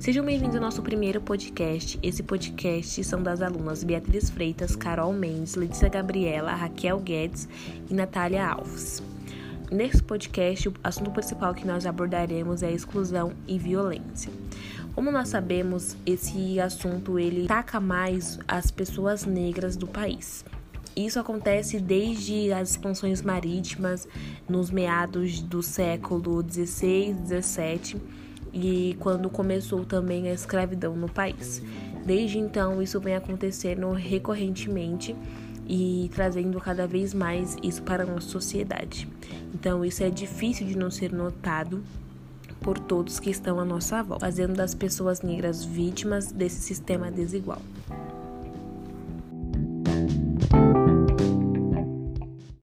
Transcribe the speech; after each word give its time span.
Sejam 0.00 0.24
bem-vindos 0.24 0.56
ao 0.56 0.62
nosso 0.62 0.80
primeiro 0.80 1.20
podcast. 1.20 1.98
Esse 2.02 2.22
podcast 2.22 3.04
são 3.04 3.22
das 3.22 3.42
alunas 3.42 3.84
Beatriz 3.84 4.30
Freitas, 4.30 4.74
Carol 4.74 5.12
Mendes, 5.12 5.56
Letícia 5.56 5.90
Gabriela, 5.90 6.54
Raquel 6.54 6.98
Guedes 7.00 7.46
e 7.86 7.92
Natália 7.92 8.48
Alves. 8.48 9.02
Nesse 9.70 10.02
podcast, 10.02 10.70
o 10.70 10.74
assunto 10.82 11.10
principal 11.10 11.54
que 11.54 11.66
nós 11.66 11.84
abordaremos 11.84 12.62
é 12.62 12.68
a 12.68 12.72
exclusão 12.72 13.34
e 13.46 13.58
violência. 13.58 14.32
Como 14.94 15.12
nós 15.12 15.28
sabemos, 15.28 15.94
esse 16.06 16.58
assunto 16.58 17.18
ele 17.18 17.44
ataca 17.44 17.78
mais 17.78 18.38
as 18.48 18.70
pessoas 18.70 19.26
negras 19.26 19.76
do 19.76 19.86
país. 19.86 20.46
Isso 20.96 21.20
acontece 21.20 21.78
desde 21.78 22.50
as 22.54 22.70
expansões 22.70 23.20
marítimas 23.20 24.08
nos 24.48 24.70
meados 24.70 25.42
do 25.42 25.62
século 25.62 26.42
16, 26.42 27.18
17 27.18 28.00
e 28.52 28.96
quando 28.98 29.28
começou 29.30 29.84
também 29.84 30.28
a 30.28 30.32
escravidão 30.32 30.96
no 30.96 31.08
país. 31.08 31.62
Desde 32.04 32.38
então, 32.38 32.82
isso 32.82 33.00
vem 33.00 33.14
acontecendo 33.14 33.90
recorrentemente 33.92 35.14
e 35.68 36.10
trazendo 36.14 36.60
cada 36.60 36.86
vez 36.86 37.14
mais 37.14 37.56
isso 37.62 37.82
para 37.82 38.02
a 38.02 38.06
nossa 38.06 38.28
sociedade. 38.28 39.08
Então, 39.54 39.84
isso 39.84 40.02
é 40.02 40.10
difícil 40.10 40.66
de 40.66 40.76
não 40.76 40.90
ser 40.90 41.12
notado 41.12 41.82
por 42.60 42.78
todos 42.78 43.20
que 43.20 43.30
estão 43.30 43.58
à 43.58 43.64
nossa 43.64 44.02
volta, 44.02 44.26
fazendo 44.26 44.54
das 44.54 44.74
pessoas 44.74 45.22
negras 45.22 45.64
vítimas 45.64 46.32
desse 46.32 46.60
sistema 46.60 47.10
desigual. 47.10 47.62